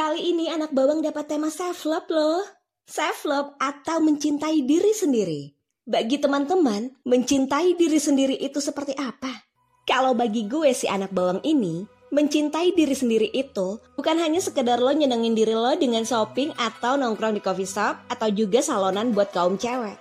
[0.00, 2.40] Kali ini anak bawang dapat tema self love loh.
[2.88, 5.52] Self love atau mencintai diri sendiri.
[5.84, 9.28] Bagi teman-teman, mencintai diri sendiri itu seperti apa?
[9.84, 11.84] Kalau bagi gue si anak bawang ini,
[12.16, 17.36] mencintai diri sendiri itu bukan hanya sekedar lo nyenengin diri lo dengan shopping atau nongkrong
[17.36, 20.00] di coffee shop atau juga salonan buat kaum cewek.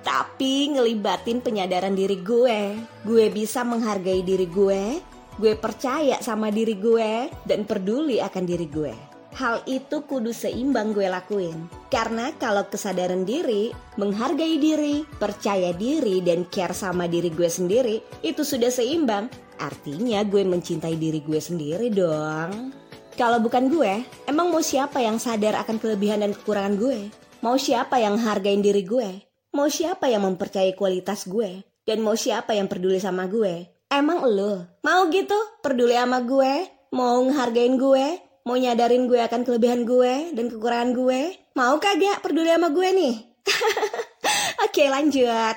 [0.00, 2.80] Tapi ngelibatin penyadaran diri gue.
[3.04, 5.04] Gue bisa menghargai diri gue,
[5.36, 9.13] gue percaya sama diri gue, dan peduli akan diri gue.
[9.34, 11.66] Hal itu kudu seimbang gue lakuin.
[11.90, 18.46] Karena kalau kesadaran diri, menghargai diri, percaya diri, dan care sama diri gue sendiri, itu
[18.46, 19.26] sudah seimbang.
[19.58, 22.70] Artinya gue mencintai diri gue sendiri dong.
[23.18, 27.10] Kalau bukan gue, emang mau siapa yang sadar akan kelebihan dan kekurangan gue?
[27.42, 29.26] Mau siapa yang hargain diri gue?
[29.54, 31.62] Mau siapa yang mempercayai kualitas gue?
[31.82, 33.70] Dan mau siapa yang peduli sama gue?
[33.92, 36.66] Emang lo mau gitu peduli sama gue?
[36.90, 38.23] Mau ngehargain gue?
[38.44, 41.20] Mau nyadarin gue akan kelebihan gue dan kekurangan gue?
[41.56, 43.14] Mau kagak peduli sama gue nih?
[44.68, 45.56] Oke lanjut.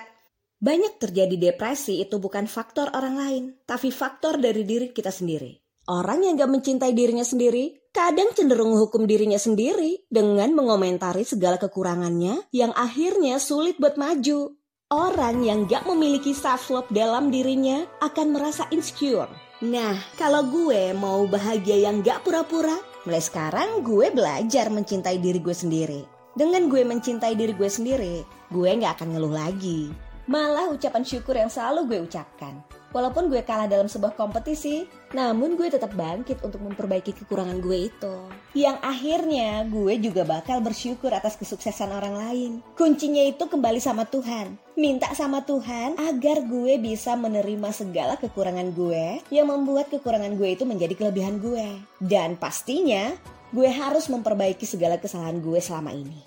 [0.55, 5.59] Banyak terjadi depresi itu bukan faktor orang lain, tapi faktor dari diri kita sendiri.
[5.91, 12.47] Orang yang gak mencintai dirinya sendiri, kadang cenderung hukum dirinya sendiri dengan mengomentari segala kekurangannya
[12.55, 14.55] yang akhirnya sulit buat maju.
[14.95, 21.89] Orang yang gak memiliki self-love dalam dirinya akan merasa insecure Nah, kalau gue mau bahagia
[21.89, 22.77] yang gak pura-pura,
[23.09, 26.05] mulai sekarang gue belajar mencintai diri gue sendiri.
[26.37, 28.21] Dengan gue mencintai diri gue sendiri,
[28.53, 29.89] gue gak akan ngeluh lagi.
[30.29, 32.53] Malah ucapan syukur yang selalu gue ucapkan.
[32.95, 38.15] Walaupun gue kalah dalam sebuah kompetisi, namun gue tetap bangkit untuk memperbaiki kekurangan gue itu.
[38.55, 42.51] Yang akhirnya gue juga bakal bersyukur atas kesuksesan orang lain.
[42.79, 44.55] Kuncinya itu kembali sama Tuhan.
[44.79, 50.63] Minta sama Tuhan agar gue bisa menerima segala kekurangan gue yang membuat kekurangan gue itu
[50.63, 51.83] menjadi kelebihan gue.
[51.99, 53.11] Dan pastinya
[53.51, 56.19] gue harus memperbaiki segala kesalahan gue selama ini.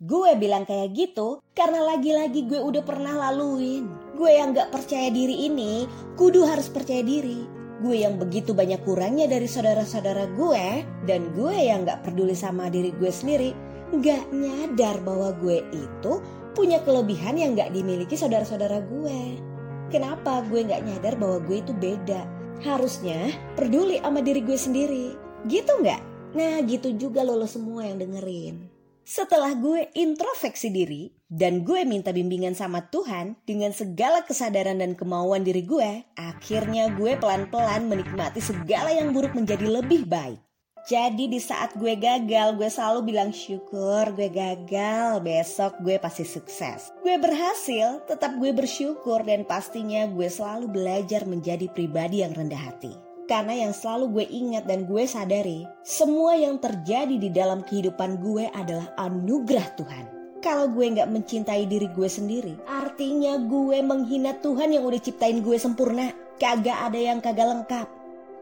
[0.00, 4.09] Gue bilang kayak gitu karena lagi-lagi gue udah pernah laluin.
[4.20, 5.88] Gue yang gak percaya diri ini
[6.20, 7.48] kudu harus percaya diri.
[7.80, 12.92] Gue yang begitu banyak kurangnya dari saudara-saudara gue dan gue yang gak peduli sama diri
[13.00, 13.56] gue sendiri
[13.96, 16.12] gak nyadar bahwa gue itu
[16.52, 19.40] punya kelebihan yang gak dimiliki saudara-saudara gue.
[19.88, 22.28] Kenapa gue gak nyadar bahwa gue itu beda?
[22.60, 25.16] Harusnya peduli sama diri gue sendiri.
[25.48, 26.04] Gitu gak?
[26.36, 28.68] Nah gitu juga lo, semua yang dengerin.
[29.00, 35.46] Setelah gue introspeksi diri dan gue minta bimbingan sama Tuhan dengan segala kesadaran dan kemauan
[35.46, 40.42] diri gue, akhirnya gue pelan-pelan menikmati segala yang buruk menjadi lebih baik.
[40.90, 46.90] Jadi di saat gue gagal, gue selalu bilang syukur gue gagal, besok gue pasti sukses.
[47.06, 52.90] Gue berhasil, tetap gue bersyukur dan pastinya gue selalu belajar menjadi pribadi yang rendah hati.
[53.30, 58.50] Karena yang selalu gue ingat dan gue sadari, semua yang terjadi di dalam kehidupan gue
[58.50, 60.19] adalah anugerah Tuhan.
[60.40, 65.60] Kalau gue nggak mencintai diri gue sendiri, artinya gue menghina Tuhan yang udah ciptain gue
[65.60, 66.16] sempurna.
[66.40, 67.88] Kagak ada yang kagak lengkap.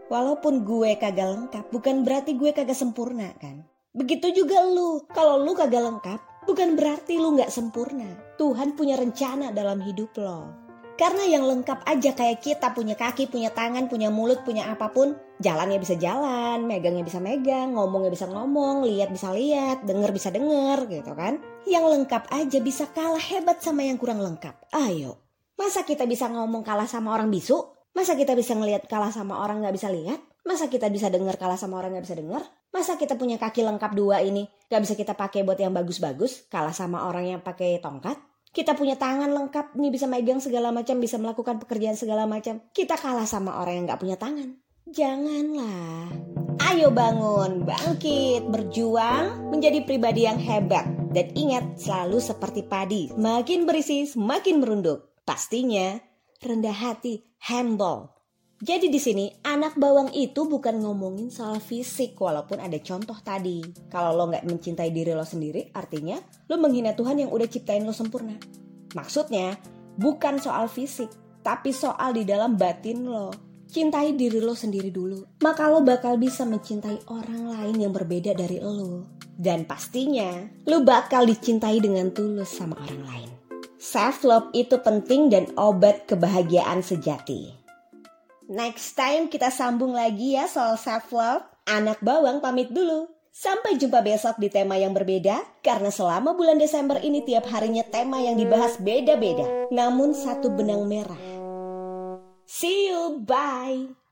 [0.07, 3.67] Walaupun gue kagak lengkap, bukan berarti gue kagak sempurna kan.
[3.91, 8.07] Begitu juga lu, kalau lu kagak lengkap, bukan berarti lu nggak sempurna.
[8.39, 10.68] Tuhan punya rencana dalam hidup lo.
[10.99, 15.15] Karena yang lengkap aja kayak kita punya kaki, punya tangan, punya mulut, punya apa pun.
[15.39, 20.91] Jalannya bisa jalan, megangnya bisa megang, ngomongnya bisa ngomong, lihat bisa lihat, denger bisa denger
[20.91, 21.39] gitu kan.
[21.71, 24.75] Yang lengkap aja bisa kalah hebat sama yang kurang lengkap.
[24.75, 25.23] Ayo.
[25.55, 27.63] Masa kita bisa ngomong kalah sama orang bisu?
[27.95, 30.19] Masa kita bisa ngelihat kalah sama orang nggak bisa lihat?
[30.43, 32.43] Masa kita bisa denger kalah sama orang nggak bisa denger?
[32.75, 36.51] Masa kita punya kaki lengkap dua ini nggak bisa kita pakai buat yang bagus-bagus?
[36.51, 38.28] Kalah sama orang yang pakai tongkat?
[38.59, 42.59] Kita punya tangan lengkap nih bisa megang segala macam, bisa melakukan pekerjaan segala macam.
[42.75, 44.59] Kita kalah sama orang yang gak punya tangan.
[44.91, 46.11] Janganlah.
[46.67, 50.91] Ayo bangun, bangkit, berjuang, menjadi pribadi yang hebat.
[51.15, 55.07] Dan ingat, selalu seperti padi, makin berisi, semakin merunduk.
[55.23, 55.95] Pastinya
[56.43, 58.18] rendah hati, humble.
[58.59, 63.63] Jadi di sini anak bawang itu bukan ngomongin soal fisik walaupun ada contoh tadi.
[63.87, 66.19] Kalau lo nggak mencintai diri lo sendiri, artinya
[66.51, 68.35] lo menghina Tuhan yang udah ciptain lo sempurna.
[68.99, 69.55] Maksudnya
[69.95, 71.07] bukan soal fisik,
[71.47, 73.31] tapi soal di dalam batin lo.
[73.69, 78.59] Cintai diri lo sendiri dulu, maka lo bakal bisa mencintai orang lain yang berbeda dari
[78.59, 79.07] lo.
[79.39, 80.35] Dan pastinya,
[80.67, 83.31] lo bakal dicintai dengan tulus sama orang lain.
[83.79, 87.68] Self love itu penting dan obat kebahagiaan sejati.
[88.49, 91.45] Next time kita sambung lagi ya soal self love.
[91.69, 93.05] Anak bawang pamit dulu.
[93.29, 98.25] Sampai jumpa besok di tema yang berbeda karena selama bulan Desember ini tiap harinya tema
[98.25, 99.69] yang dibahas beda-beda.
[99.69, 101.21] Namun satu benang merah.
[102.49, 104.08] See you, bye.